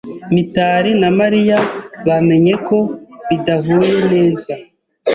Mitari 0.33 0.91
na 1.01 1.09
Mariya 1.19 1.57
bamenye 2.07 2.53
ko 2.67 2.77
bidahuye 3.27 3.95
neza. 4.11 4.53